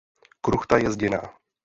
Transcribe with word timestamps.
Kruchta 0.41 0.77
je 0.77 0.91
zděná. 0.91 1.21